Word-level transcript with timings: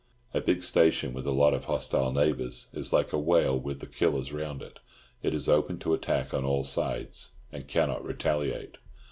A 0.33 0.41
big 0.41 0.63
station 0.63 1.13
with 1.13 1.27
a 1.27 1.31
lot 1.31 1.53
of 1.53 1.65
hostile 1.65 2.11
neighbours 2.11 2.69
is 2.73 2.91
like 2.91 3.13
a 3.13 3.19
whale 3.19 3.55
with 3.59 3.81
the 3.81 3.85
killers 3.85 4.33
round 4.33 4.63
it; 4.63 4.79
it 5.21 5.31
is 5.31 5.47
open 5.47 5.77
to 5.77 5.93
attack 5.93 6.33
on 6.33 6.43
all 6.43 6.63
sides, 6.63 7.33
and 7.51 7.67
cannot 7.67 8.03
retaliate. 8.03 8.77